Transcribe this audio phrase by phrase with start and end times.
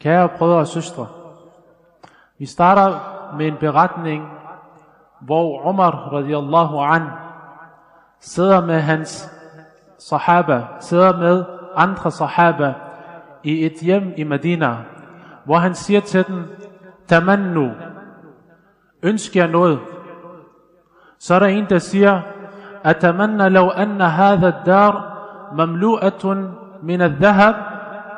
[0.00, 1.06] Kære brødre og søstre,
[2.38, 2.98] vi starter
[3.36, 4.28] med en beretning,
[5.20, 7.02] hvor Umar radiyallahu an
[8.20, 9.30] sidder med hans
[9.98, 11.44] sahaba, sidder med
[11.76, 12.74] andre sahaba
[13.42, 14.76] i et hjem i Medina,
[15.44, 16.44] hvor han siger til dem,
[17.06, 17.70] tamannu,
[19.02, 19.78] ønsker jeg noget.
[21.18, 22.20] Så er der en, der siger,
[22.84, 24.92] atamanna law anna hadha ad-dar
[25.52, 26.38] mamlu'atun
[26.82, 27.54] min al-dhahab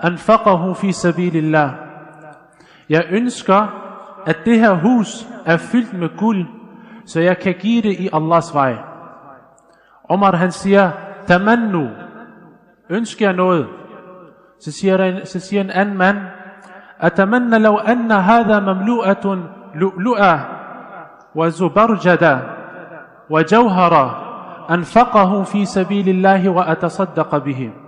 [0.02, 1.70] anfaqahu fi sabilillah.
[2.88, 3.66] Jeg ønsker,
[4.26, 6.46] at det her hus er fyldt med guld,
[7.06, 8.76] så jeg kan give det i Allahs vej.
[10.08, 10.90] Omar han siger,
[11.26, 11.88] tamannu,
[12.90, 13.66] ønsk jer noget.
[14.60, 16.18] Så siger, der, så siger en anden mand,
[17.00, 19.38] atamanna law anna hadha mamlu'atun
[19.74, 20.38] lu'lu'a
[21.34, 22.38] wa zubarjada
[23.30, 24.06] wa jawhara
[24.68, 27.81] anfaqahu fi sabilillahi wa atasaddaqa bihi.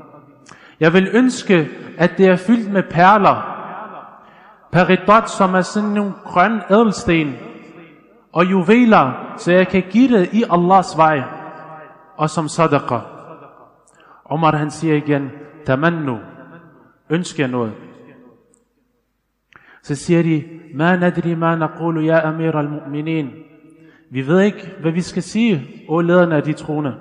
[0.80, 3.50] Jeg vil ønske, at det er fyldt med perler,
[4.72, 7.36] peridot, som er sådan nogle grønne ædelsten,
[8.32, 11.22] og juveler, så jeg kan give det i Allahs vej,
[12.16, 12.98] og som sadaqa.
[14.24, 15.30] Omar han siger igen,
[15.66, 16.18] tamannu,
[17.10, 17.72] ønsk jer noget.
[19.82, 20.44] Så siger de,
[20.74, 23.26] ma nadri ma naqulu ya amir al-mu'minin.
[24.10, 26.94] Vi ved ikke, hvad vi skal sige, o lederne af de troende.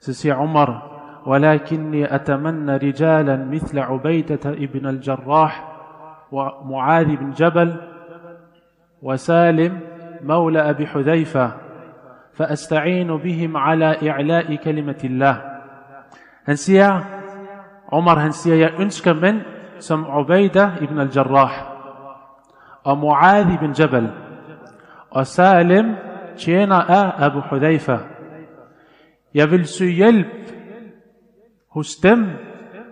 [0.00, 0.95] Så siger Umar,
[1.26, 5.76] ولكني أتمنى رجالا مثل عبيدة ابن الجراح
[6.32, 7.76] ومعاذ بن جبل
[9.02, 9.80] وسالم
[10.22, 11.52] مولى أبي حذيفة
[12.32, 15.60] فأستعين بهم على إعلاء كلمة الله.
[16.48, 17.04] هنسيا
[17.92, 19.42] عمر هنسيا ينشك من؟
[19.78, 21.72] سم عبيدة ابن الجراح
[22.84, 24.10] ومعاذ بن جبل
[25.16, 25.96] وسالم
[26.36, 28.00] تشينا أبو حذيفة.
[29.34, 30.26] يبلسو يلب
[31.76, 32.30] hos dem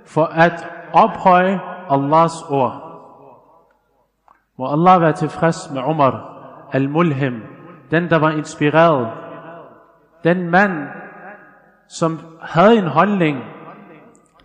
[0.07, 2.75] for at ophøje Allahs ord.
[4.59, 6.15] Må Allah være tilfreds med Umar
[6.73, 7.43] al-Mulhim,
[7.91, 9.09] den der var inspireret,
[10.25, 10.73] den mand,
[11.89, 13.39] som havde en holdning,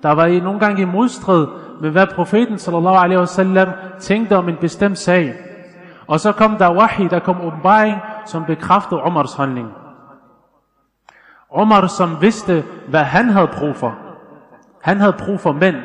[0.04, 1.48] der var i nogle gange i modstrid
[1.82, 3.70] med hvad profeten sallallahu alaihi wasallam
[4.00, 5.34] tænkte om en bestemt sag.
[6.08, 9.72] Og så kom der wahi, der kom åbenbaring, som bekræftede Umars handling.
[11.58, 14.09] Umar, som vidste, hvad han havde brug for.
[14.82, 15.76] Han havde brug for mænd.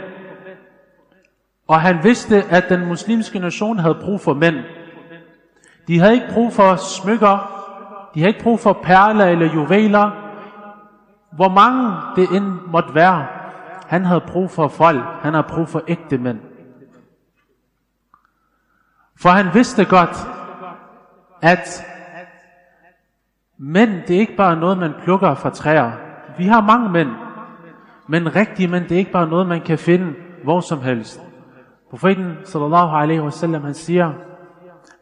[1.68, 4.56] Og han vidste, at den muslimske nation havde brug for mænd.
[5.88, 7.50] De havde ikke brug for smykker.
[8.14, 10.10] De havde ikke brug for perler eller juveler.
[11.32, 13.26] Hvor mange det end måtte være.
[13.86, 15.04] Han havde brug for folk.
[15.22, 16.40] Han havde brug for ægte mænd.
[19.20, 20.16] For han vidste godt,
[21.42, 21.86] at
[23.58, 25.92] mænd, det er ikke bare noget, man plukker fra træer.
[26.38, 27.10] Vi har mange mænd.
[28.08, 31.22] Men rigtig mand, det er ikke bare noget, man kan finde hvor som helst.
[31.90, 34.12] Profeten sallallahu alaihi wasallam, han siger,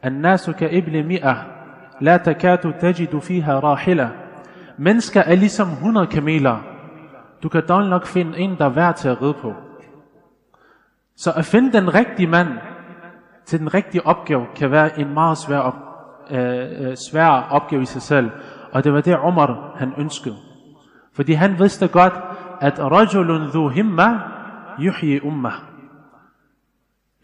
[0.02, 1.36] An-nasu ka ibli mi'ah,
[2.00, 4.10] la takatu tajidu fiha rahila.
[4.78, 6.58] Mennesker er ligesom 100 kameler.
[7.42, 9.54] Du kan dog nok finde en, der er værd til at ride på.
[11.16, 12.48] Så at finde den rigtige mand
[13.44, 15.74] til den rigtige opgave, kan være en meget svær, op,
[16.30, 18.30] øh, øh svær opgave i sig selv.
[18.72, 20.36] Og det var det, Umar han ønskede.
[21.14, 22.12] Fordi han vidste godt,
[22.62, 24.20] at rajulun dhu himma
[24.78, 25.52] yuhyi ummah.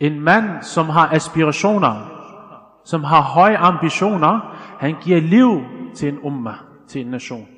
[0.00, 1.94] En mand, som har aspirationer,
[2.84, 5.62] som har høje ambitioner, han giver liv
[5.94, 6.54] til en umma,
[6.88, 7.48] til en nation.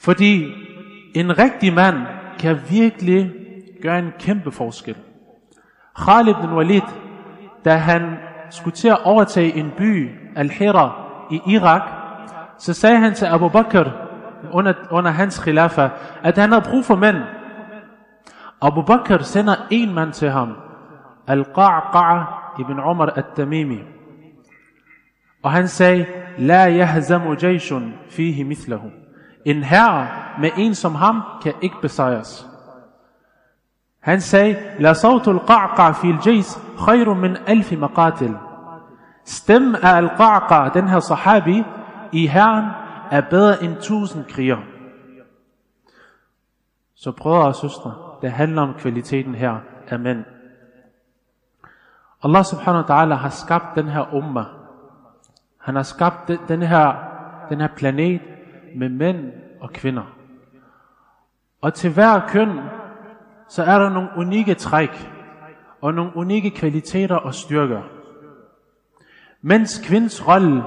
[0.00, 0.44] Fordi
[1.14, 1.96] en rigtig mand
[2.38, 3.32] kan virkelig
[3.82, 4.96] gøre en kæmpe forskel.
[5.96, 6.88] Khalid bin Walid,
[7.64, 8.16] da han
[8.50, 11.82] skulle til at overtage en by, Al-Hira, i Irak,
[12.58, 13.88] så sagde han til Abu Bakr,
[14.52, 15.88] under, under hans khilafa,
[16.22, 17.16] at han havde brug for mænd.
[18.62, 20.56] Abu Bakr sender en mand til ham,
[21.28, 23.78] Al-Qa'qa'a ibn Umar al-Tamimi.
[25.42, 26.06] Og han sagde,
[26.38, 28.90] La yahzamu jayshun fihi mithlahu.
[29.44, 30.08] En herre
[30.40, 32.46] med en som ham kan ikke besejres.
[34.00, 38.36] Han sagde, La sawtul qaqa fi al-jays khayrun min alf maqatil.
[39.24, 41.64] Stem af al-Qaqa, den her sahabi,
[42.14, 42.70] i herren
[43.10, 44.58] er bedre end tusind kriger.
[46.94, 49.58] Så brødre og søstre, det handler om kvaliteten her
[49.88, 50.24] af mænd.
[52.22, 54.44] Allah subhanahu wa ta'ala har skabt den her umma.
[55.58, 56.94] Han har skabt den her,
[57.48, 58.20] den her planet
[58.76, 60.16] med mænd og kvinder.
[61.60, 62.60] Og til hver køn,
[63.48, 65.10] så er der nogle unikke træk,
[65.80, 67.82] og nogle unikke kvaliteter og styrker.
[69.42, 70.62] Mens kvinds rolle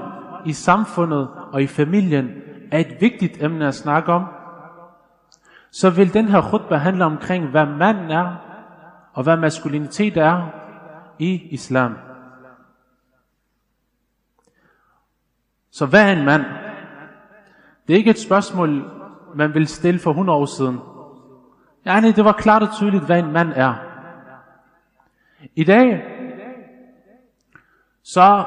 [0.48, 2.30] i samfundet og i familien
[2.72, 4.24] er et vigtigt emne at snakke om,
[5.70, 8.36] så vil den her khutba handle omkring, hvad mand er,
[9.12, 10.50] og hvad maskulinitet er
[11.18, 11.94] i islam.
[15.70, 16.44] Så hvad er en mand?
[17.86, 18.90] Det er ikke et spørgsmål,
[19.34, 20.78] man vil stille for 100 år siden.
[21.84, 23.74] Ja, nej, det var klart og tydeligt, hvad en mand er.
[25.54, 26.04] I dag,
[28.02, 28.44] så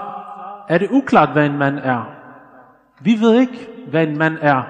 [0.71, 2.15] er det uklart, hvad en mand er.
[3.01, 4.63] Vi ved ikke, hvad en mand er.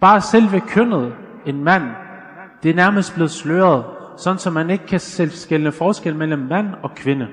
[0.00, 1.14] Bare selve kønnet,
[1.46, 1.82] en mand,
[2.62, 3.84] det er nærmest blevet sløret,
[4.16, 7.28] sådan så man ikke kan selv skælne forskel mellem mand og kvinde.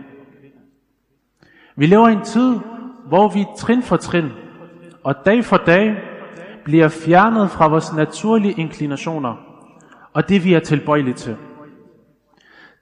[1.75, 2.59] Vi lever i en tid,
[3.07, 4.31] hvor vi trin for trin
[5.03, 5.97] og dag for dag
[6.63, 9.53] bliver fjernet fra vores naturlige inklinationer
[10.13, 11.37] og det vi er tilbøjelige til.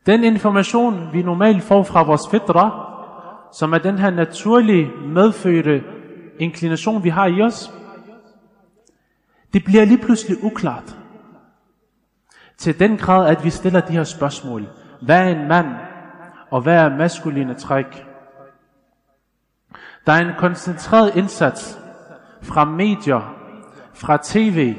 [0.05, 2.90] Den information, vi normalt får fra vores fædre,
[3.51, 5.83] som er den her naturlige, medfødte
[6.39, 7.71] inklination, vi har i os,
[9.53, 10.97] det bliver lige pludselig uklart.
[12.57, 14.67] Til den grad, at vi stiller de her spørgsmål.
[15.01, 15.67] Hvad er en mand,
[16.49, 18.05] og hvad er maskuline træk?
[20.05, 21.79] Der er en koncentreret indsats
[22.41, 23.35] fra medier,
[23.93, 24.75] fra tv,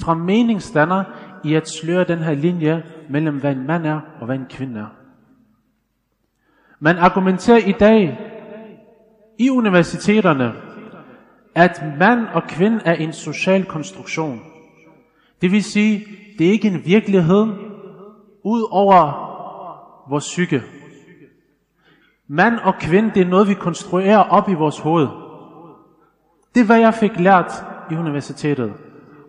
[0.00, 1.04] fra meningsdanner
[1.44, 4.80] i at sløre den her linje mellem hvad en mand er og hvad en kvinde
[4.80, 5.01] er.
[6.84, 8.18] Man argumenterer i dag
[9.38, 10.52] i universiteterne,
[11.54, 14.40] at mand og kvinde er en social konstruktion.
[15.40, 16.04] Det vil sige,
[16.38, 17.46] det er ikke en virkelighed
[18.44, 19.12] ud over
[20.10, 20.62] vores psyke.
[22.28, 25.08] Mand og kvinde, det er noget, vi konstruerer op i vores hoved.
[26.54, 27.52] Det er, hvad jeg fik lært
[27.90, 28.72] i universitetet.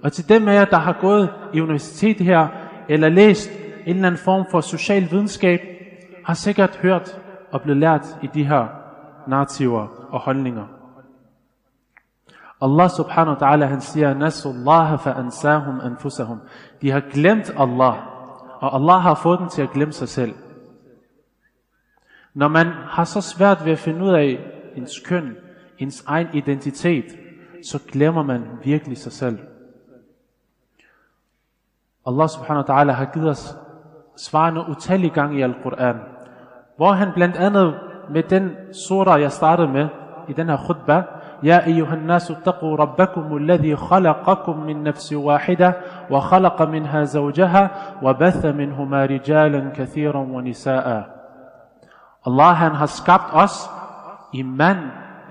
[0.04, 2.48] Og til dem af jer, der har gået i universitet her,
[2.90, 3.50] eller læst
[3.86, 5.60] en eller anden form for social videnskab,
[6.26, 7.23] har sikkert hørt
[7.54, 8.68] og blev lært i de her
[9.28, 10.68] narrativer og holdninger.
[12.62, 16.40] Allah subhanahu wa ta'ala han siger, Nasullah fa ansahum anfusahum.
[16.82, 17.96] De har glemt Allah,
[18.60, 20.36] og Allah har fået dem til at glemme sig selv.
[22.34, 24.40] Når man har så svært ved at finde ud af
[24.76, 25.36] ens køn,
[25.78, 27.06] ens egen identitet,
[27.64, 29.40] så glemmer man virkelig sig selv.
[32.06, 33.56] Allah subhanahu wa ta'ala har givet os
[34.18, 36.13] svarene utallige gange i Al-Quran,
[36.78, 37.76] hvor han blandt andet
[38.10, 39.88] med den surah, jeg startede med
[40.28, 41.04] i den her khutbah,
[41.44, 45.76] يا أيها الناس اتقوا ربكم الذي خلقكم من نفس واحدة
[46.10, 47.72] وخلق منها زوجها
[48.02, 51.14] وبث منهما رجالا كثيرا ونساء
[52.26, 53.70] Allah han har skabt os
[54.34, 54.78] i mand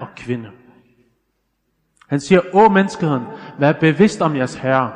[0.01, 0.49] og kvinde.
[2.09, 3.23] Han siger, Å menneskeheden,
[3.59, 4.91] vær bevidst om jeres herre,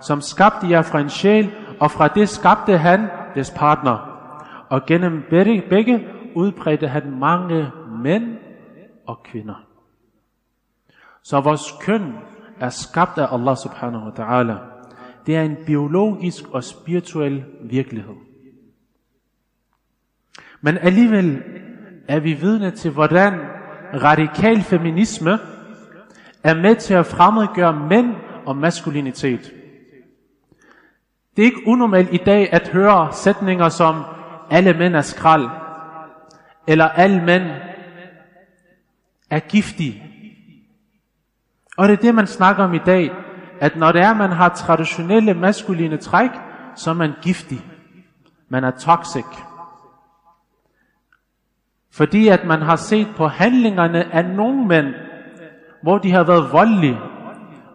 [0.00, 1.50] som skabte jer fra en sjæl,
[1.80, 4.09] og fra det skabte han des partner.
[4.70, 5.22] Og gennem
[5.70, 7.70] begge udbredte han mange
[8.02, 8.36] mænd
[9.06, 9.66] og kvinder.
[11.22, 12.14] Så vores køn
[12.60, 14.58] er skabt af Allah subhanahu wa ta'ala.
[15.26, 18.14] Det er en biologisk og spirituel virkelighed.
[20.60, 21.42] Men alligevel
[22.08, 23.32] er vi vidne til, hvordan
[23.94, 25.38] radikal feminisme
[26.42, 28.14] er med til at fremmedgøre mænd
[28.46, 29.52] og maskulinitet.
[31.36, 34.04] Det er ikke unormalt i dag at høre sætninger som,
[34.50, 35.48] alle mænd er skrald,
[36.66, 37.42] eller alle mænd
[39.30, 40.10] er giftige,
[41.80, 43.10] og det er det, man snakker om i dag,
[43.60, 46.30] at når det er, man har traditionelle maskuline træk,
[46.74, 47.60] så er man giftig.
[48.48, 49.24] Man er toxic.
[51.92, 54.94] Fordi at man har set på handlingerne af nogle mænd,
[55.82, 56.98] hvor de har været voldelige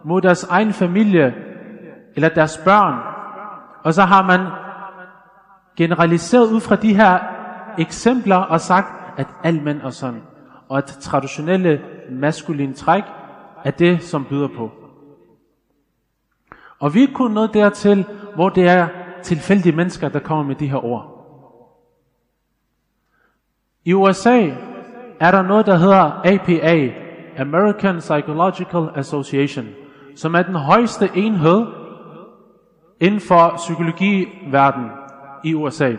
[0.04, 1.34] mod deres egen familie
[2.14, 2.94] eller deres børn.
[3.84, 4.40] Og så har man
[5.76, 7.18] generaliseret ud fra de her
[7.78, 10.22] eksempler og sagt, at alle mænd er sådan.
[10.68, 11.80] Og at traditionelle
[12.10, 13.04] maskuline træk
[13.64, 14.70] er det, som byder på.
[16.78, 18.04] Og vi er kun nået dertil,
[18.34, 18.88] hvor det er
[19.22, 21.12] tilfældige mennesker, der kommer med de her ord.
[23.84, 24.50] I USA
[25.20, 26.92] er der noget, der hedder APA,
[27.38, 29.66] American Psychological Association,
[30.16, 31.66] som er den højeste enhed
[33.00, 34.90] inden for psykologiverdenen
[35.44, 35.96] i USA.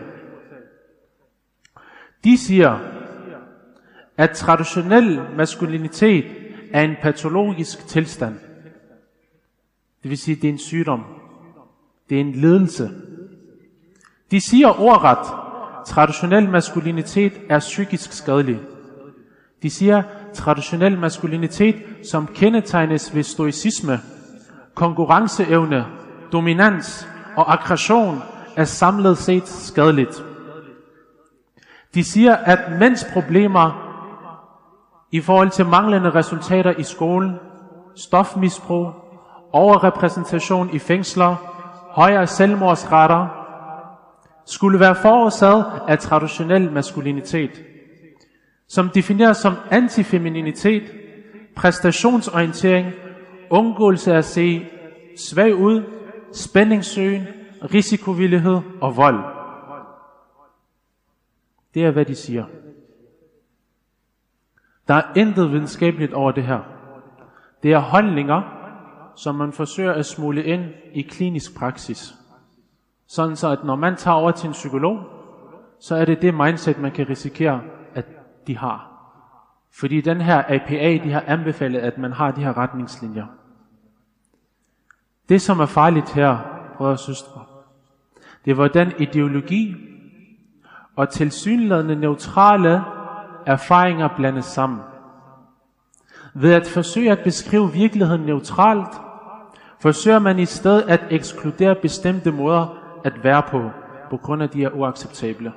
[2.24, 2.78] De siger,
[4.16, 6.24] at traditionel maskulinitet
[6.72, 8.34] er en patologisk tilstand.
[10.02, 11.04] Det vil sige, at det er en sygdom.
[12.08, 12.90] Det er en ledelse.
[14.30, 15.26] De siger ordret,
[15.86, 18.60] traditionel maskulinitet er psykisk skadelig.
[19.62, 20.02] De siger,
[20.34, 21.76] traditionel maskulinitet,
[22.10, 24.00] som kendetegnes ved stoicisme,
[24.74, 25.86] konkurrenceevne,
[26.32, 28.18] dominans og aggression,
[28.58, 30.24] er samlet set skadeligt.
[31.94, 33.84] De siger, at mænds problemer
[35.12, 37.36] i forhold til manglende resultater i skolen,
[37.96, 38.92] stofmisbrug
[39.52, 41.36] overrepræsentation i fængsler,
[41.90, 43.26] højere selvmordsretter,
[44.46, 47.62] skulle være forårsaget af traditionel maskulinitet,
[48.68, 50.82] som defineres som antifemininitet,
[51.56, 52.92] præstationsorientering,
[53.50, 54.66] undgåelse af at se
[55.16, 55.82] svag ud,
[56.32, 57.26] spændingssøgen,
[57.62, 59.24] risikovillighed og vold.
[61.74, 62.44] Det er, hvad de siger.
[64.88, 66.60] Der er intet videnskabeligt over det her.
[67.62, 68.42] Det er holdninger,
[69.16, 72.14] som man forsøger at smule ind i klinisk praksis.
[73.06, 74.98] Sådan så, at når man tager over til en psykolog,
[75.80, 77.60] så er det det mindset, man kan risikere,
[77.94, 78.06] at
[78.46, 78.88] de har.
[79.80, 83.26] Fordi den her APA, de har anbefalet, at man har de her retningslinjer.
[85.28, 86.38] Det, som er farligt her,
[86.76, 87.44] brødre og søstre,
[88.44, 89.76] det er, hvordan ideologi
[90.96, 92.82] og tilsyneladende neutrale
[93.46, 94.80] erfaringer blandes sammen.
[96.34, 98.94] Ved at forsøge at beskrive virkeligheden neutralt,
[99.80, 103.70] forsøger man i stedet at ekskludere bestemte måder at være på,
[104.10, 105.52] på grund af de er uacceptable.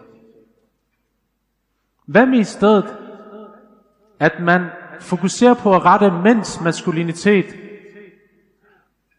[2.06, 2.98] Hvad med i stedet,
[4.20, 4.66] at man
[5.00, 7.46] fokuserer på at rette mænds maskulinitet,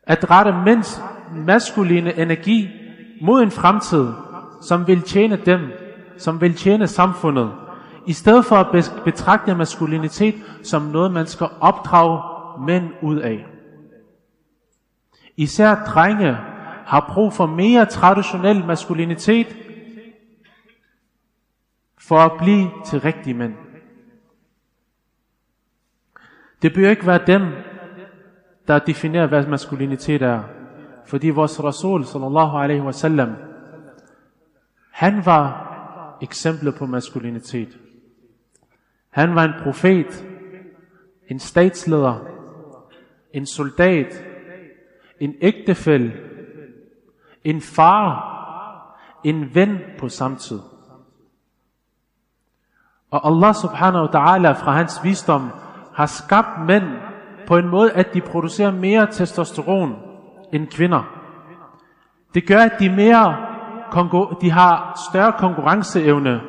[0.02, 1.02] at rette mænds
[1.34, 2.81] maskuline energi
[3.22, 4.12] mod en fremtid,
[4.62, 5.60] som vil tjene dem,
[6.18, 7.52] som vil tjene samfundet,
[8.06, 12.22] i stedet for at betragte maskulinitet som noget, man skal opdrage
[12.66, 13.46] mænd ud af.
[15.36, 16.38] Især drenge
[16.86, 19.56] har brug for mere traditionel maskulinitet
[21.98, 23.54] for at blive til rigtige mænd.
[26.62, 27.42] Det bør ikke være dem,
[28.68, 30.42] der definerer, hvad maskulinitet er.
[31.06, 33.30] Fordi vores Rasul, sallallahu alaihi wasallam,
[34.90, 35.68] han var
[36.22, 37.78] eksemplet på maskulinitet.
[39.10, 40.26] Han var en profet,
[41.28, 42.18] en statsleder,
[43.32, 44.24] en soldat,
[45.20, 46.12] en ægtefælle,
[47.44, 48.32] en far,
[49.24, 50.60] en ven på samme tid.
[53.10, 55.50] Og Allah subhanahu wa ta'ala fra hans visdom
[55.94, 56.84] har skabt mænd
[57.46, 60.11] på en måde, at de producerer mere testosteron
[60.52, 61.02] end kvinder.
[62.34, 63.36] Det gør, at de, mere,
[64.40, 66.40] de har større konkurrenceevne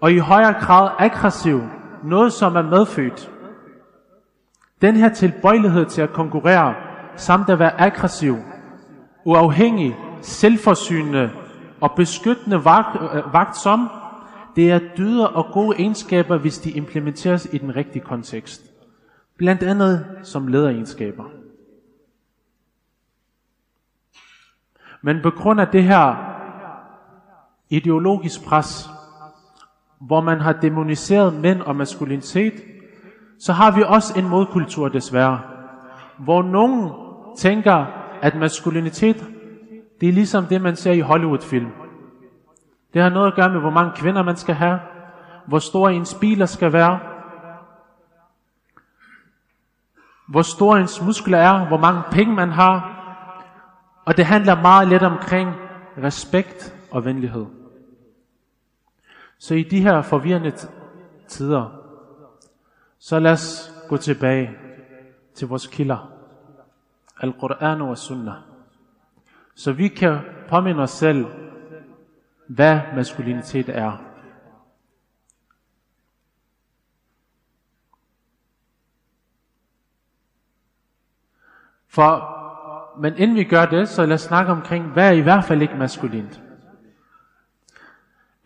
[0.00, 1.62] og i højere grad aggressiv,
[2.04, 3.30] noget som er medfødt.
[4.82, 6.74] Den her tilbøjelighed til at konkurrere,
[7.16, 8.36] samt at være aggressiv,
[9.24, 11.30] uafhængig, selvforsynende
[11.80, 13.88] og beskyttende vagt, øh, vagt som,
[14.56, 18.62] det er dyder og gode egenskaber, hvis de implementeres i den rigtige kontekst.
[19.36, 21.24] Blandt andet som lederegenskaber.
[25.02, 26.16] Men på grund af det her
[27.70, 28.90] ideologisk pres,
[30.00, 32.52] hvor man har demoniseret mænd og maskulinitet,
[33.40, 35.40] så har vi også en modkultur desværre,
[36.18, 36.92] hvor nogen
[37.38, 37.86] tænker,
[38.22, 39.26] at maskulinitet,
[40.00, 41.70] det er ligesom det, man ser i Hollywood-film.
[42.94, 44.80] Det har noget at gøre med, hvor mange kvinder man skal have,
[45.46, 46.98] hvor stor ens biler skal være,
[50.28, 52.97] hvor stor ens muskler er, hvor mange penge man har.
[54.08, 55.54] Og det handler meget lidt omkring
[56.02, 57.46] respekt og venlighed.
[59.38, 60.52] Så i de her forvirrende
[61.26, 61.82] tider,
[62.98, 64.50] så lad os gå tilbage
[65.34, 66.12] til vores kilder.
[67.20, 68.36] Al-Quran og Sunnah.
[69.54, 71.26] Så vi kan påminde os selv,
[72.46, 74.04] hvad maskulinitet er.
[81.88, 82.37] For,
[83.00, 85.62] men inden vi gør det, så lad os snakke omkring, hvad er i hvert fald
[85.62, 86.40] ikke maskulint.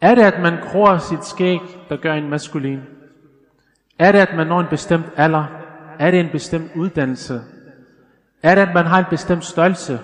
[0.01, 2.81] Er det, at man gror sit skæg, der gør en maskulin?
[3.99, 5.45] Er det, at man når en bestemt alder?
[5.99, 7.41] Er det en bestemt uddannelse?
[8.43, 10.01] Er det, at man har en bestemt størrelse?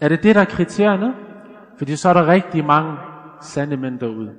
[0.00, 1.14] Er det det, der er kriterierne?
[1.78, 2.96] Fordi så er der rigtig mange
[3.40, 4.32] sande mænd derude.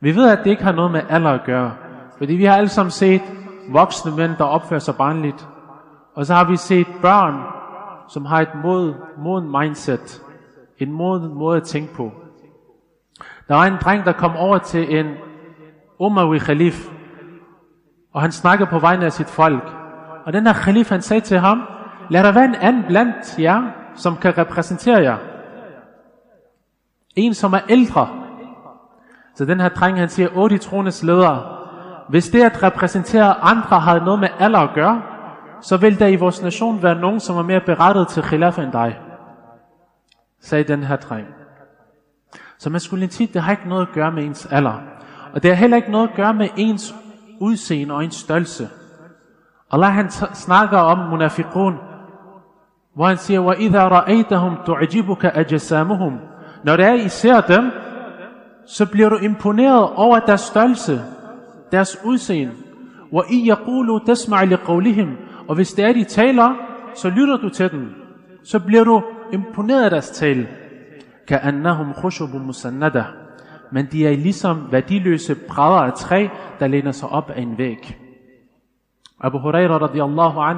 [0.00, 1.76] Vi ved, at det ikke har noget med alder at gøre.
[2.18, 3.22] Fordi vi har alle sammen set
[3.68, 5.46] voksne mænd, der opfører sig barnligt.
[6.16, 7.42] Og så har vi set børn,
[8.08, 10.22] som har et mod, moden mindset.
[10.78, 12.12] En moden måde at tænke på.
[13.48, 15.06] Der var en dreng, der kom over til en
[15.98, 16.88] Umawi khalif,
[18.12, 19.62] og han snakkede på vegne af sit folk.
[20.26, 21.62] Og den her khalif, han sagde til ham,
[22.10, 23.62] lad der være en anden blandt jer,
[23.94, 25.16] som kan repræsentere jer.
[27.16, 28.08] En, som er ældre.
[29.34, 31.56] Så den her dreng, han siger, åh, de troendes ledere,
[32.08, 35.02] hvis det at repræsentere andre har noget med alder at gøre,
[35.61, 38.71] så vil der i vores nation være nogen, som er mere berettet til khilaf end
[38.71, 38.99] dig,
[40.41, 41.27] sagde den her dreng.
[42.57, 44.73] Så maskulinitet, det har ikke noget at gøre med ens alder.
[45.33, 46.95] Og det har heller ikke noget at gøre med ens
[47.39, 48.69] udseende og ens størrelse.
[49.71, 51.77] Allah han snakker om munafiqun,
[52.95, 56.19] hvor han siger, وَإِذَا رَأَيْتَهُمْ تُعْجِبُكَ أَجَسَامُهُمْ
[56.63, 57.71] Når det er, I ser dem,
[58.65, 61.01] så bliver du imponeret over deres størrelse,
[61.71, 62.53] deres udseende.
[63.13, 65.17] وَإِي يَقُولُوا تَسْمَعِ لِقَوْلِهِمْ
[65.48, 66.54] og hvis det er, de taler,
[66.94, 67.94] så lytter du til dem.
[68.44, 70.48] Så bliver du imponeret af deres tale.
[71.30, 73.04] Ka'annahum khushubun musannada.
[73.72, 76.28] Men de er ligesom værdiløse brædder af træ,
[76.60, 77.98] der læner sig op af en væg.
[79.20, 80.56] Abu Huraira radiyallahu an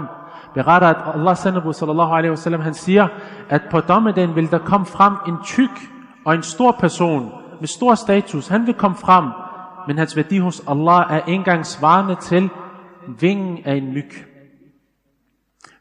[0.55, 3.09] beretter, at Allah sender sallallahu alaihi wasallam, han siger,
[3.49, 5.71] at på dommedagen vil der komme frem en tyk
[6.25, 8.49] og en stor person med stor status.
[8.49, 9.25] Han vil komme frem,
[9.87, 12.51] men hans værdi hos Allah er ikke engang svarende til
[13.21, 14.28] vingen af en myg.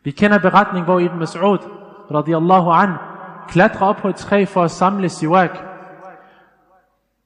[0.07, 1.59] Vi kender beretning, hvor Ibn Mas'ud
[2.11, 2.89] radiyallahu an
[3.47, 5.57] klatrer op på et træ for at samle siwak.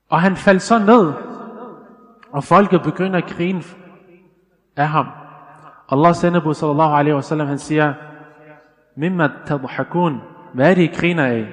[0.09, 1.13] Og han faldt så ned,
[2.31, 3.63] og folket begynder at grine
[4.75, 5.07] af ham.
[5.89, 7.93] Allah sender sallallahu alaihi wasallam, han siger,
[8.97, 10.21] Mimma tadhakun,
[10.53, 11.47] hvad er det, I griner af?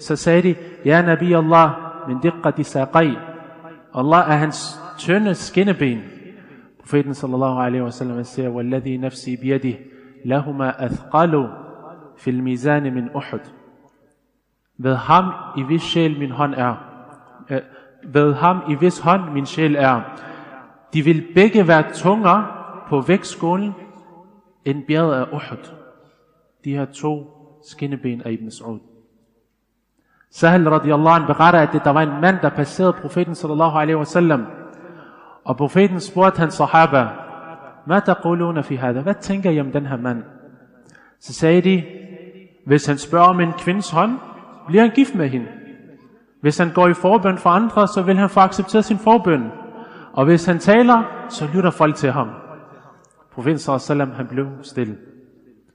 [0.00, 1.70] Så sagde de, Ja Nabi Allah,
[2.08, 3.16] min diqqati saqai.
[3.94, 5.98] Allah er hans tynde skinneben.
[6.80, 9.76] Profeten sallallahu alaihi wasallam han siger, Walladhi nafsi biyadih,
[10.24, 11.46] lahuma athqalu
[12.16, 13.40] fil mizan min Uhud.
[14.78, 16.74] Ved ham i vis sjæl min hånd er.
[18.04, 20.00] Ved ham i vis hånd min sjæl er.
[20.92, 22.46] De vil begge være tungere
[22.88, 23.74] på vægtskålen
[24.64, 25.70] end bjerget af Uhud.
[26.64, 27.26] De her to
[27.62, 28.78] skinneben af Ibn Saud.
[30.30, 34.46] Sahel radiyallahu anh beretter, at der var en mand, der passerede profeten sallallahu alaihi wasallam.
[35.44, 37.08] Og profeten spurgte hans sahaba,
[37.90, 39.00] hvad taquluna fi hada?
[39.00, 40.22] Hvad tænker I om den her mand?
[41.20, 41.84] Så sagde de,
[42.66, 44.18] hvis han spørger om en kvindes hånd,
[44.66, 45.46] bliver han gift med hende.
[46.40, 49.50] Hvis han går i forbøn for andre, så vil han få accepteret sin forbøn.
[50.12, 52.28] Og hvis han taler, så lytter folk til ham.
[53.32, 54.96] Profeten sallam, han blev stille.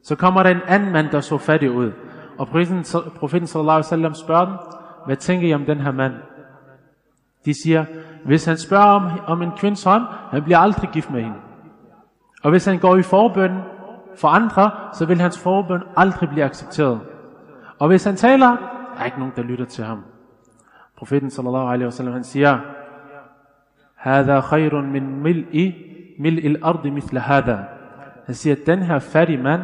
[0.03, 1.91] Så kommer der en anden mand, der så fattig ud.
[2.37, 2.47] Og
[3.19, 4.55] profeten sallallahu sallam spørger dem,
[5.05, 6.13] hvad tænker I om den her mand?
[7.45, 7.85] De siger,
[8.25, 11.37] hvis han spørger om, om en kvindes hånd, han bliver aldrig gift med hende.
[12.45, 13.51] Og hvis han går i forbøn
[14.15, 16.99] for andre, så vil hans forbøn aldrig blive accepteret.
[17.79, 18.47] Og hvis han taler,
[18.95, 20.03] der er ikke nogen, der lytter til ham.
[20.97, 22.59] Profeten sallallahu alaihi wasallam, han siger,
[23.95, 25.73] Hada khayrun min mil'i
[26.19, 27.57] mil'il ardi mithla hada.
[28.25, 29.61] Han siger, at den her fattige mand,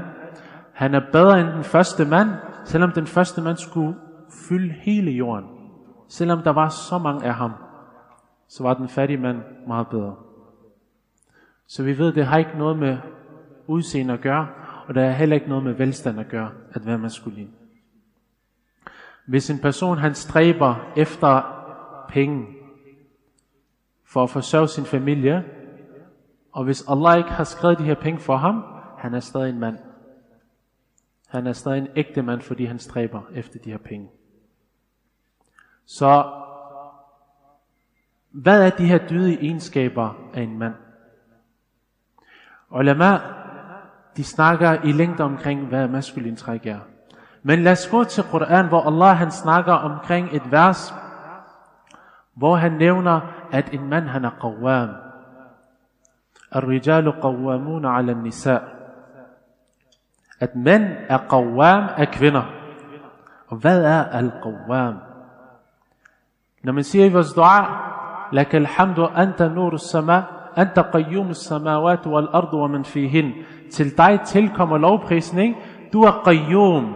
[0.74, 2.30] han er bedre end den første mand,
[2.66, 3.96] selvom den første mand skulle
[4.50, 5.46] fylde hele jorden.
[6.08, 7.52] Selvom der var så mange af ham,
[8.48, 10.16] så var den fattige mand meget bedre.
[11.72, 12.98] Så vi ved, det har ikke noget med
[13.68, 14.48] udseende at gøre,
[14.88, 17.54] og der er heller ikke noget med velstand at gøre, at være maskulin.
[19.26, 21.42] Hvis en person han stræber efter
[22.10, 22.48] penge
[24.04, 25.46] for at forsørge sin familie,
[26.52, 28.64] og hvis Allah ikke har skrevet de her penge for ham,
[28.98, 29.78] han er stadig en mand.
[31.28, 34.10] Han er stadig en ægte mand, fordi han stræber efter de her penge.
[35.86, 36.32] Så
[38.32, 40.74] hvad er de her dydige egenskaber af en mand?
[42.71, 43.19] Ulama,
[44.17, 46.79] de snakker i længde omkring, hvad maskulin træk er.
[47.43, 50.95] Men lad os gå til Koran, hvor Allah han snakker omkring et vers,
[52.35, 53.21] hvor han nævner,
[53.53, 54.89] at en mand han er qawwam.
[56.55, 58.63] الرجال قوامون على النساء
[60.41, 62.43] at mænd er qawwam af kvinder.
[63.49, 64.95] Og hvad er al-qawwam?
[66.65, 67.67] Når man siger i vores dua,
[68.33, 70.23] لك الحمد أنت نور السماء
[70.59, 73.33] أنت قيوم السماوات والأرض ومن فيهن
[73.73, 75.57] til dig tilkommer lovprisning
[75.93, 76.95] du er qayyum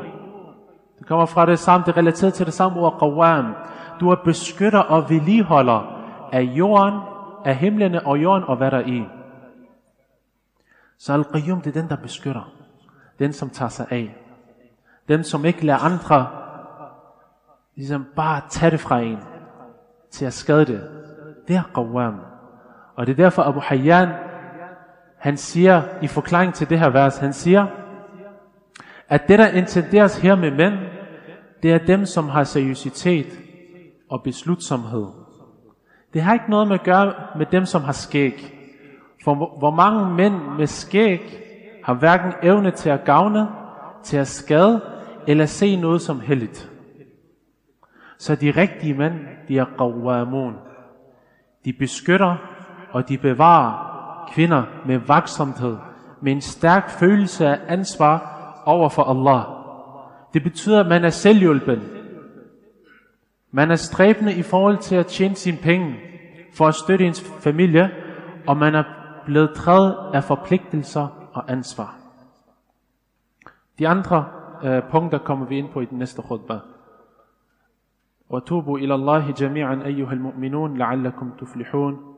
[0.99, 3.55] det kommer fra det samme det er relateret til det samme ord qawwam
[4.01, 5.81] du er beskytter og vedligeholder
[6.33, 7.01] af jorden
[7.45, 9.05] af himlene og jorden og hvad der er i
[11.01, 12.53] så Al-Qayyum, det er den, der beskytter.
[13.19, 14.17] Den, som tager sig af.
[15.09, 16.29] Den, som ikke lader andre
[17.77, 19.19] ligesom bare tage det fra en
[20.11, 20.91] til at skade det.
[21.49, 22.21] Det er Qawwam.
[22.96, 24.10] og det er derfor Abu Hayyan,
[25.18, 27.66] han siger i forklaring til det her vers, han siger,
[29.10, 30.74] at det der intenderes her med mænd,
[31.64, 33.40] det er dem, som har seriøsitet
[34.10, 35.06] og beslutsomhed.
[36.14, 38.52] Det har ikke noget med at gøre med dem, som har skæg.
[39.24, 41.42] For hvor mange mænd med skæg
[41.84, 43.48] har hverken evne til at gavne,
[44.04, 44.82] til at skade,
[45.28, 46.72] eller se noget som heldigt.
[48.18, 49.14] Så de rigtige mænd,
[49.48, 50.54] de er qawwamun.
[51.66, 52.55] De beskytter
[52.95, 53.91] og de bevarer
[54.33, 55.77] kvinder med vaksomhed,
[56.21, 58.37] med en stærk følelse af ansvar
[58.67, 59.45] over for Allah.
[60.35, 61.83] Det betyder, at man er selvhjulpen.
[63.51, 65.97] Man er stræbende i forhold til at tjene sine penge
[66.55, 67.91] for at støtte ens familie,
[68.47, 68.85] og man er
[69.25, 71.97] blevet træet af forpligtelser og ansvar.
[73.79, 74.25] De andre
[74.65, 76.59] øh, punkter kommer vi ind på i den næste khutbah.
[78.31, 82.14] وتوبوا إلى الله جميعا أيها المؤمنون لعلكم تفلحون استغفر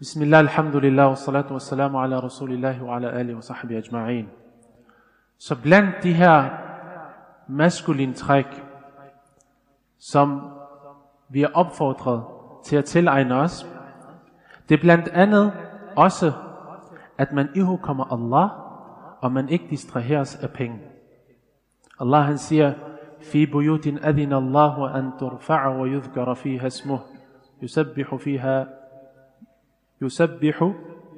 [0.00, 4.28] بسم الله الحمد لله والصلاة والسلام على رسول الله وعلى آله وصحبه أجمعين
[5.38, 6.50] Så blandt de her
[7.48, 8.46] maskuline træk,
[9.98, 10.50] som
[11.28, 12.24] vi er opfordret
[12.64, 13.66] til at tilegne os,
[14.68, 15.52] det er blandt andet
[15.96, 16.32] også,
[17.18, 17.48] at man
[17.82, 18.61] kommer Allah,
[19.23, 20.79] og man ikke distraheres af penge.
[21.99, 22.73] Allah han siger,
[23.23, 26.99] في بيوت أذن الله أن ترفع ويذكر فيها اسمه
[27.61, 28.67] يسبح فيها
[30.01, 30.71] يسبح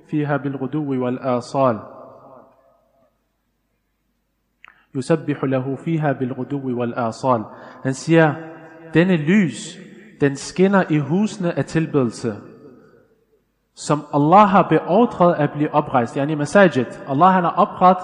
[0.08, 1.80] فيها بالغدو والآصال
[4.96, 7.44] يسبح له فيها بالغدو والآصال
[7.84, 8.36] Han siger,
[8.94, 9.78] denne lys,
[10.22, 12.36] den skinner i husene af tilbedelse,
[13.75, 16.17] som Allah har beordret at blive oprejst.
[16.17, 16.87] Yani masajid.
[17.09, 17.97] Allah han har opret,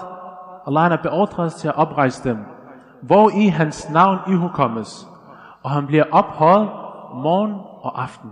[0.67, 2.37] Allah han har beordret til at oprejse dem,
[3.01, 5.07] hvor i hans navn ihukommes,
[5.63, 6.69] og han bliver ophøjet
[7.13, 8.29] morgen og aften.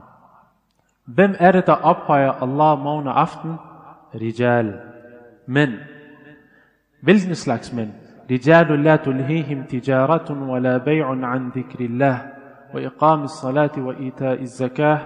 [1.06, 3.56] Hvem er det, der ophøjer Allah morgen og aften?
[4.16, 4.74] Rijal.
[5.46, 5.70] Men.
[7.02, 7.92] Hvilken slags mænd?
[8.32, 12.32] رجال لا تلهيهم تجارة ولا بيع عن ذكر الله
[12.74, 15.00] وإقام الصلاة وإيتاء الزكاة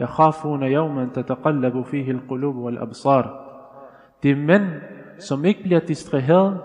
[0.00, 3.46] يخافون يوما تتقلب فيه القلوب والأبصار
[4.22, 4.66] Det er mænd,
[5.18, 6.60] som ikke bliver distraheret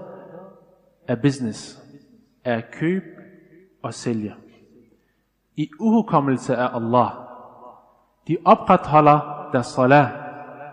[1.07, 1.83] af business,
[2.45, 3.03] af køb
[3.83, 4.33] og sælger.
[5.57, 7.09] I uhukommelse af Allah.
[8.27, 10.07] De opretholder deres salah,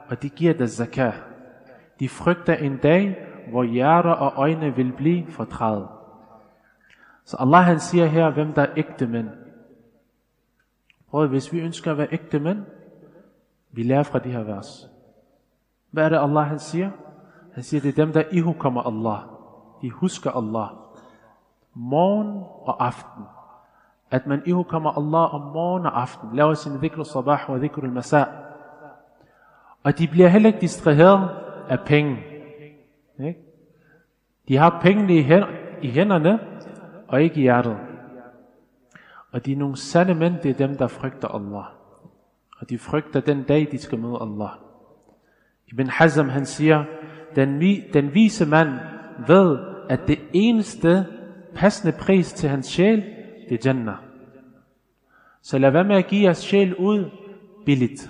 [0.08, 1.12] og de giver deres zakah.
[2.00, 3.16] De frygter en dag,
[3.50, 5.88] hvor hjerter og øjne vil blive fortrædet.
[7.24, 9.28] Så Allah han siger her, hvem der er ægte mænd.
[11.13, 12.65] Prøv hvis vi ønsker at være ægte mænd,
[13.71, 14.89] vi lærer fra de her vers.
[15.91, 16.89] Hvad er det Allah han siger?
[17.53, 19.19] Han siger, det er dem, der ihu kommer Allah.
[19.81, 20.67] De husker Allah.
[21.73, 23.23] Morgen og aften.
[24.11, 26.29] At man ihu kommer Allah om morgen og aften.
[26.35, 28.23] Laver sin dhikr sabah og dhikr al-masa.
[29.83, 31.29] Og de bliver heller ikke distraheret
[31.69, 32.17] af penge.
[33.19, 33.39] Ikke?
[34.47, 35.13] De har pengene
[35.81, 36.39] i hænderne,
[37.07, 37.77] og ikke i hjertet.
[39.33, 41.65] Og de er nogle sande mænd, det er dem, der frygter Allah.
[42.59, 44.49] Og de frygter den dag, de skal møde Allah.
[45.67, 46.83] Ibn Hazm, han siger,
[47.35, 47.61] den,
[47.93, 48.69] den vise mand
[49.27, 51.05] ved, at det eneste
[51.55, 53.03] passende pris til hans sjæl,
[53.49, 53.95] det er Jannah.
[55.41, 57.09] Så lad være med at give jeres sjæl ud
[57.65, 58.09] billigt.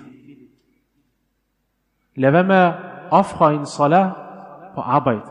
[2.14, 2.74] Lad være med at
[3.10, 4.12] ofre en salat
[4.74, 5.22] på arbejde.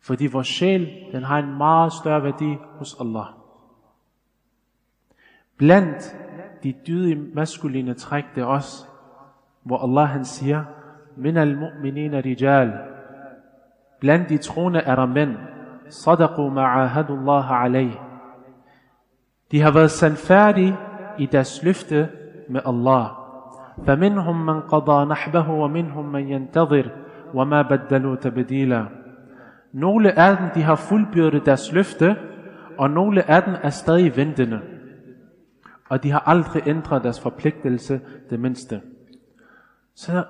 [0.00, 3.37] Fordi vores sjæl, den har en meget større værdi hos Allah.
[5.58, 6.16] Blandt
[6.62, 8.86] de dydige maskuline træk, det er også,
[9.64, 10.64] hvor Allah han siger,
[11.16, 12.72] Min al-mu'minina rijal.
[14.00, 15.36] Blandt de troende er der mænd,
[15.88, 17.94] Sadaqu ma'ahadullah alayh.
[19.50, 20.76] De har været sandfærdige
[21.18, 22.08] i deres løfte
[22.48, 23.06] med Allah.
[23.86, 26.90] فمنهم من قضى نحبه ومنهم من ينتظر
[27.34, 28.86] وما بدلوا تبديلا
[29.72, 32.16] Nogle af dem, de har fuldbyrdet deres løfte,
[32.78, 34.60] og nogle af dem er stadig ventende.
[35.88, 38.82] Og de har aldrig ændret deres forpligtelse det mindste.
[39.94, 40.24] Så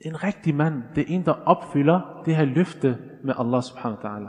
[0.00, 4.10] en rigtig mand, det er en, der opfylder det her løfte med Allah subhanahu wa
[4.10, 4.28] ta'ala.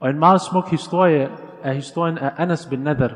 [0.00, 1.30] Og en meget smuk historie
[1.62, 3.12] er historien af Anas bin Nadar,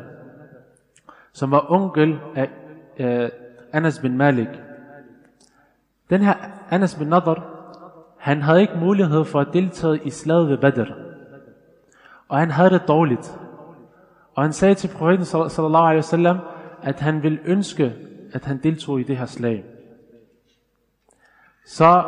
[1.32, 2.50] som var onkel af
[3.00, 3.28] uh,
[3.72, 4.48] Anas bin Malik.
[6.10, 6.34] Den her
[6.70, 7.46] Anas bin Nadar,
[8.18, 10.90] han havde ikke mulighed for at deltage i slaget ved Badr.
[12.28, 13.38] Og han havde det dårligt.
[14.36, 16.38] Og han sagde til profeten sallallahu alaihi wasallam,
[16.82, 17.92] at han ville ønske,
[18.32, 19.64] at han deltog i det her slag.
[21.66, 22.02] Så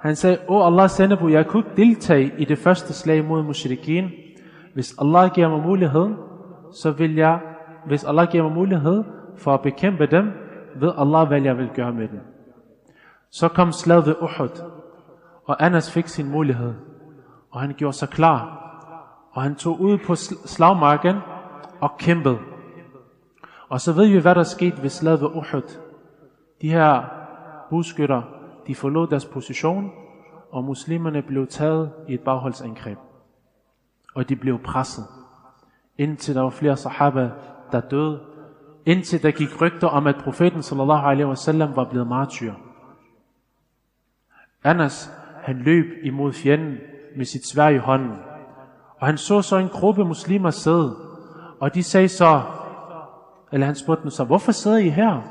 [0.00, 4.10] han sagde, Åh Allah sendebu, jeg kunne ikke deltage i det første slag mod mushrikin.
[4.74, 6.16] Hvis Allah giver mig muligheden,
[6.72, 7.40] så vil jeg,
[7.86, 9.04] hvis Allah giver mig mulighed
[9.36, 10.32] for at bekæmpe dem,
[10.76, 12.20] ved Allah, hvad jeg vil gøre med dem.
[13.30, 14.62] Så kom slaget ved Uhud,
[15.44, 16.74] og Anas fik sin mulighed,
[17.50, 18.69] og han gjorde sig klar,
[19.30, 20.14] og han tog ud på
[20.44, 21.16] slagmarken
[21.80, 22.38] og kæmpede.
[23.68, 25.78] Og så ved vi, hvad der skete ved slaget ved Uhud.
[26.62, 27.04] De her
[27.70, 28.22] buskytter,
[28.66, 29.90] de forlod deres position,
[30.50, 32.98] og muslimerne blev taget i et bagholdsangreb.
[34.14, 35.04] Og de blev presset,
[35.98, 37.30] indtil der var flere sahaba,
[37.72, 38.20] der døde,
[38.86, 42.54] indtil der gik rygter om, at profeten sallallahu alaihi wasallam var blevet martyr.
[44.64, 45.10] Anas,
[45.42, 46.78] han løb imod fjenden
[47.16, 48.16] med sit svær i hånden.
[49.00, 50.96] Og han så så en gruppe muslimer sidde,
[51.60, 52.42] og de sagde så,
[53.52, 55.22] eller han spurgte dem så, hvorfor sidder I her?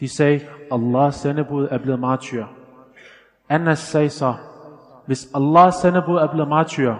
[0.00, 0.40] De sagde,
[0.72, 2.46] Allahs sendebud er blevet martyr.
[3.48, 4.34] Anas sagde så,
[5.06, 6.94] hvis Allahs sendebud er blevet martyr,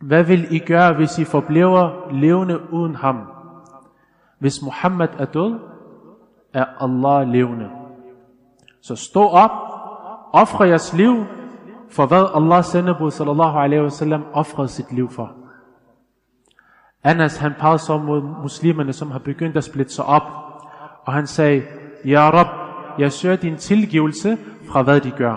[0.00, 3.32] hvad vil I gøre, hvis I forbliver levende uden ham?
[4.38, 5.58] Hvis Muhammad er død,
[6.54, 7.70] er Allah levende.
[8.80, 9.50] Så stå op,
[10.32, 11.26] ofre jeres liv
[11.90, 15.32] for hvad Allah sendebud sallallahu alaihi wasallam offrede sit liv for.
[17.04, 20.22] Anas han pegede så mod muslimerne, som har begyndt at splitte sig op,
[21.04, 21.62] og han sagde,
[22.04, 22.46] Ja Rab,
[22.98, 25.36] jeg søger din tilgivelse fra hvad de gør.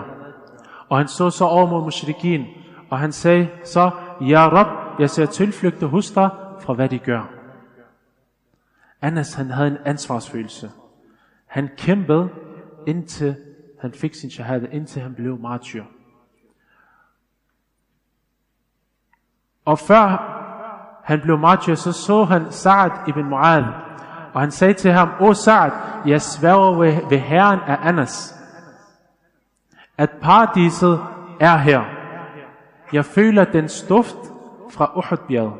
[0.88, 2.44] Og han så så over mod mushrikin,
[2.90, 3.90] og han sagde så,
[4.20, 7.30] Ja Rab, jeg ser tilflygte hos dig fra hvad de gør.
[9.02, 10.70] Anas han havde en ansvarsfølelse.
[11.46, 12.28] Han kæmpede
[12.86, 13.36] indtil
[13.80, 15.84] han fik sin shahada, indtil han blev martyr.
[19.64, 20.30] Og før
[21.04, 23.64] han blev martyr, så så han Sa'ad ibn Mu'ad,
[24.34, 25.72] og han sagde til ham, O Sa'ad,
[26.06, 28.34] jeg sværger ved, ved herren af Anas,
[29.98, 31.00] at paradiset
[31.40, 31.82] er her.
[32.92, 34.16] Jeg føler den stuft
[34.70, 35.52] fra Uhud-bjerget.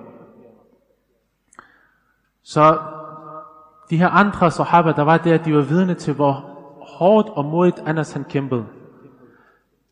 [2.43, 2.79] Så
[3.91, 6.33] de her andre sahaba, der var der, de var vidne til, hvor
[6.99, 8.67] hårdt og modigt Anas han kæmpede.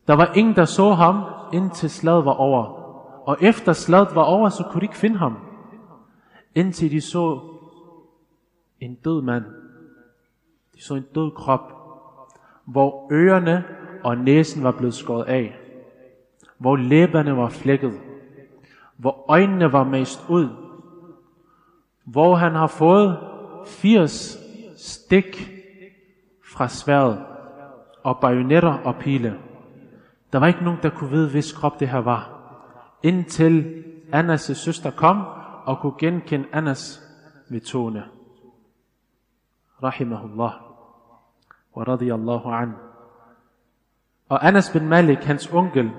[0.07, 1.23] Der var ingen, der så ham,
[1.53, 2.82] indtil slaget var over.
[3.25, 5.37] Og efter slaget var over, så kunne de ikke finde ham.
[6.55, 7.39] Indtil de så
[8.79, 9.43] en død mand.
[10.75, 11.73] De så en død krop,
[12.65, 13.63] hvor ørerne
[14.03, 15.59] og næsen var blevet skåret af.
[16.57, 17.99] Hvor læberne var flækket.
[18.97, 20.49] Hvor øjnene var mest ud.
[22.03, 23.17] Hvor han har fået
[23.65, 24.37] 80
[24.77, 25.51] stik
[26.43, 27.25] fra sværet
[28.03, 29.39] og bajonetter og pile.
[30.33, 32.32] Der var ikke nogen, der kunne vide, hvis krop det her var.
[33.03, 35.25] Indtil Annas' søster kom
[35.65, 37.01] og kunne genkende Anas
[37.49, 38.03] ved tone.
[39.83, 40.51] Rahimahullah.
[41.77, 42.73] Wa radiyallahu an.
[44.29, 45.91] Og Anas bin Malik, hans onkel,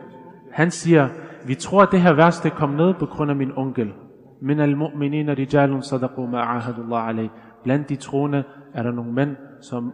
[0.52, 1.08] han siger,
[1.46, 3.94] vi tror, at det her vers det kom ned på grund af min onkel.
[4.40, 7.30] Min al-mu'minina rijalun sadaqu ma'ahadullah alayh.
[7.62, 9.92] Blandt de troende er der nogle mænd, som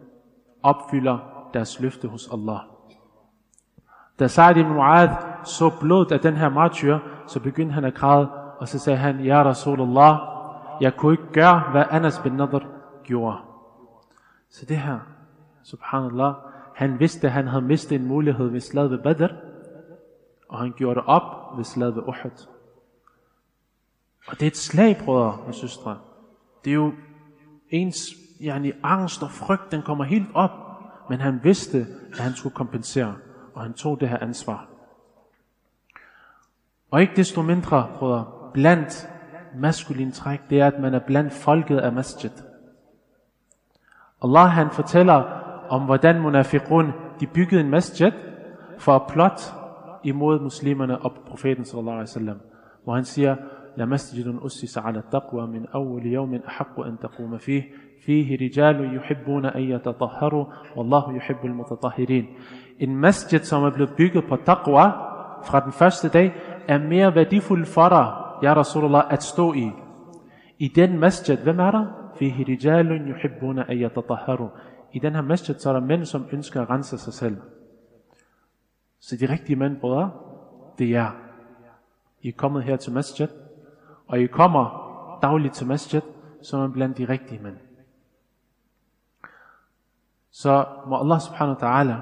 [0.63, 1.19] opfylder
[1.55, 2.61] deres løfte hos Allah.
[4.19, 8.29] Da Sa'd ibn Mu'adh så blodet af den her martyr, så begyndte han at græde,
[8.59, 10.17] og så sagde han, Ja Rasulullah,
[10.81, 12.65] jeg kunne ikke gøre, hvad Anas bin Nadr
[13.05, 13.37] gjorde.
[14.51, 14.99] Så det her,
[15.63, 16.35] subhanallah,
[16.75, 19.33] han vidste, at han havde mistet en mulighed ved slaget ved Badr,
[20.49, 22.47] og han gjorde det op ved slaget ved Uhud.
[24.27, 25.99] Og det er et slag, brødre og søstre.
[26.65, 26.93] Det er jo
[27.71, 27.97] ens
[28.41, 30.51] yani, angst og frygt, den kommer helt op.
[31.09, 33.15] Men han vidste, at han skulle kompensere,
[33.55, 34.70] og han tog det her ansvar.
[36.91, 39.09] Og ikke desto mindre, brødre, blandt
[39.57, 42.31] maskulin træk, det er, at man er blandt folket af masjid.
[44.25, 45.25] Allah han fortæller
[45.69, 48.13] om, hvordan munafiqun, de byggede en masjid
[48.79, 49.41] for at plot
[50.05, 52.41] imod muslimerne og profeten sallallahu alaihi wasallam,
[52.85, 53.37] hvor han siger,
[53.77, 57.63] la masjidun ussis ala taqwa min awwal yawmin ahqqu an taquma fih,
[58.07, 60.45] fihi rijalun yuhibbuna an yatatahharu,
[60.77, 62.27] wallahu yuhibbul mutatahhirin.
[62.79, 64.91] En masjid, som er blevet bygget på taqwa
[65.45, 66.33] fra den første dag,
[66.71, 68.07] er mere værdifuld for dig,
[68.43, 69.73] ja Rasulullah, at stå i.
[70.59, 71.87] I den masjid, hvem er der?
[72.19, 74.49] Fihi rijalun yuhibbuna ayyatataharu.
[74.93, 77.37] I den her masjid, så er der mænd, som ønsker at rense sig selv.
[79.01, 80.11] Så de rigtige mænd, brødre,
[80.79, 81.11] det er jer.
[82.23, 83.29] I er kommet her til masjid,
[84.07, 84.89] og I kommer
[85.23, 86.01] dagligt til masjid,
[86.43, 87.57] som er blandt de rigtige mænd.
[90.31, 91.97] Så må Allah subhanahu wa ta'ala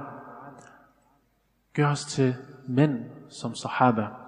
[1.75, 2.35] gøre os til
[2.67, 4.28] mænd som sahaba.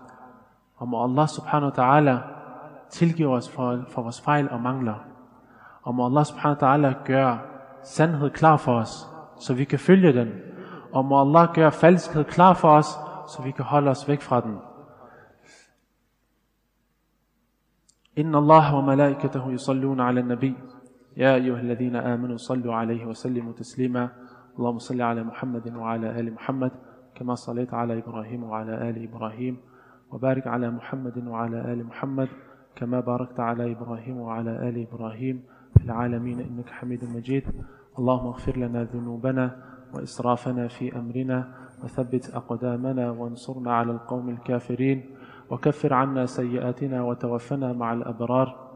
[0.80, 2.18] Og må Allah subhanahu wa ta'ala
[2.90, 4.96] tilgive os for, for vores fejl og mangler.
[5.84, 7.40] Og må Allah subhanahu wa ta'ala gøre
[7.84, 9.08] sandhed klar for os,
[9.40, 10.32] så vi kan følge den.
[10.92, 12.88] Og må Allah gøre falskhed klar for os,
[13.28, 14.58] så vi kan holde os væk fra den.
[18.18, 20.56] إن الله وملائكته يصلون على النبي
[21.18, 24.10] يا أيها الذين آمنوا صلوا عليه وسلموا تسليما
[24.58, 26.72] اللهم صل على محمد وعلى آل محمد
[27.16, 29.58] كما صليت على إبراهيم وعلى آل إبراهيم
[30.13, 32.29] وبارك على محمد وعلى آل محمد
[32.77, 35.43] كما باركت على إبراهيم وعلى آل إبراهيم
[35.79, 37.45] في العالمين إنك حميد مجيد.
[37.99, 39.57] اللهم اغفر لنا ذنوبنا
[39.95, 41.49] وإسرافنا في أمرنا
[41.85, 45.05] وثبت أقدامنا وانصرنا على القوم الكافرين
[45.51, 48.71] وكفر عنا سيئاتنا وتوفنا مع الأبرار.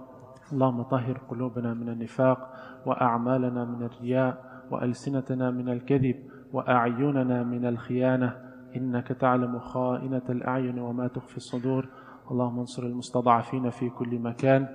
[0.52, 2.54] اللهم طهر قلوبنا من النفاق
[2.86, 6.16] وأعمالنا من الرياء وألسنتنا من الكذب
[6.52, 8.43] وأعيننا من الخيانة.
[8.76, 11.88] إنك تعلم خائنة الأعين وما تخفي الصدور.
[12.30, 14.68] اللهم انصر المستضعفين في كل مكان.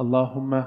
[0.00, 0.64] اللهم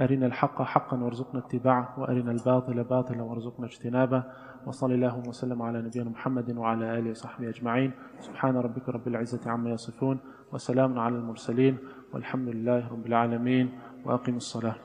[0.00, 4.22] أرنا الحق حقا وارزقنا اتباعه وأرنا الباطل باطلا وارزقنا اجتنابه.
[4.66, 7.92] وصل اللهم وسلم على نبينا محمد وعلى آله وصحبه أجمعين.
[8.20, 10.18] سبحان ربك رب العزة عما يصفون
[10.52, 11.78] وسلام على المرسلين
[12.14, 13.70] والحمد لله رب العالمين
[14.04, 14.74] وأقم الصلاة.